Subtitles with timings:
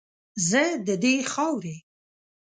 [0.49, 1.75] زه ددې خاورې